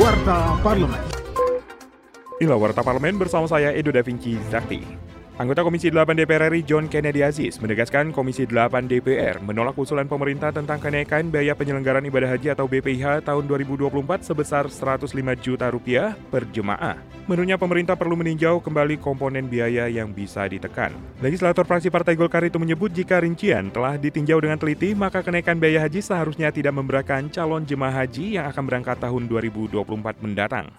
[0.00, 1.04] Warta Parlemen.
[2.40, 5.11] Inilah Warta Parlemen bersama saya Edo Da Vinci Zakti.
[5.32, 10.52] Anggota Komisi 8 DPR RI John Kennedy Aziz menegaskan Komisi 8 DPR menolak usulan pemerintah
[10.52, 15.08] tentang kenaikan biaya penyelenggaraan ibadah haji atau BPIH tahun 2024 sebesar 105
[15.40, 17.00] juta rupiah per jemaah.
[17.24, 20.92] Menurutnya pemerintah perlu meninjau kembali komponen biaya yang bisa ditekan.
[21.24, 25.80] Legislator fraksi Partai Golkar itu menyebut jika rincian telah ditinjau dengan teliti, maka kenaikan biaya
[25.80, 29.80] haji seharusnya tidak memberatkan calon jemaah haji yang akan berangkat tahun 2024
[30.20, 30.76] mendatang.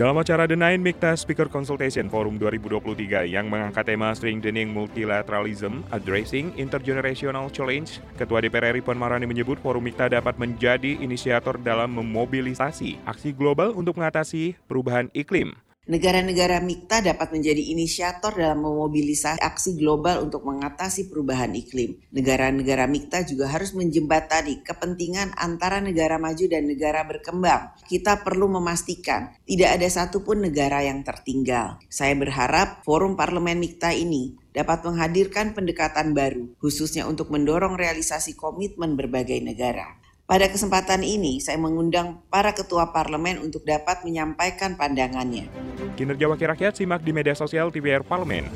[0.00, 6.56] Dalam acara The Nine Mikta Speaker Consultation Forum 2023 yang mengangkat tema Strengthening Multilateralism, Addressing
[6.56, 13.04] Intergenerational Challenge, Ketua DPR RI Puan Marani menyebut Forum Mikta dapat menjadi inisiator dalam memobilisasi
[13.04, 15.52] aksi global untuk mengatasi perubahan iklim.
[15.90, 21.98] Negara-negara MIKTA dapat menjadi inisiator dalam memobilisasi aksi global untuk mengatasi perubahan iklim.
[22.14, 27.74] Negara-negara MIKTA juga harus menjembatani kepentingan antara negara maju dan negara berkembang.
[27.88, 31.82] Kita perlu memastikan tidak ada satupun negara yang tertinggal.
[31.88, 38.94] Saya berharap forum parlemen MIKTA ini dapat menghadirkan pendekatan baru, khususnya untuk mendorong realisasi komitmen
[38.94, 39.98] berbagai negara.
[40.30, 45.50] Pada kesempatan ini, saya mengundang para ketua parlemen untuk dapat menyampaikan pandangannya.
[45.98, 48.46] Kinerja Wakil Rakyat simak di media sosial TVR Parlemen.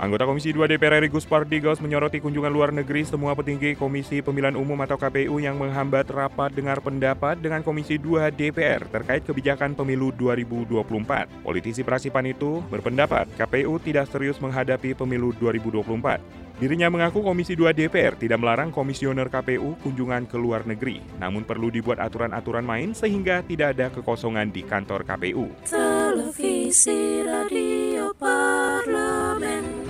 [0.00, 4.56] Anggota Komisi 2 DPR RI Gus Pardigos menyoroti kunjungan luar negeri semua petinggi Komisi Pemilihan
[4.56, 10.08] Umum atau KPU yang menghambat rapat dengar pendapat dengan Komisi 2 DPR terkait kebijakan pemilu
[10.16, 11.44] 2024.
[11.44, 16.56] Politisi Prasipan itu berpendapat KPU tidak serius menghadapi pemilu 2024.
[16.56, 21.68] Dirinya mengaku Komisi 2 DPR tidak melarang komisioner KPU kunjungan ke luar negeri, namun perlu
[21.68, 25.44] dibuat aturan-aturan main sehingga tidak ada kekosongan di kantor KPU.
[25.68, 27.80] Televisi Radio.